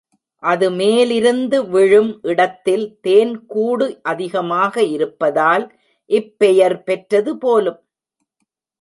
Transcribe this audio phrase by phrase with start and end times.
[0.43, 5.65] அது மேலிருந்து விழும் இடத்தில் தேன் கூடு அதிகமாக இருப்பதால்
[6.09, 7.79] இப்பெயர் பெற்றது போலும்.